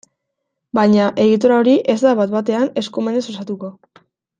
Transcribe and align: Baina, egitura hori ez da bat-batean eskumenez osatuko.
Baina, 0.79 1.09
egitura 1.25 1.61
hori 1.65 1.77
ez 1.95 1.99
da 2.07 2.17
bat-batean 2.23 2.75
eskumenez 2.85 3.25
osatuko. 3.35 3.75